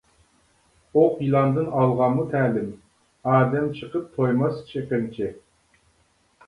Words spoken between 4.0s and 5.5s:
تويماس چېقىمچى.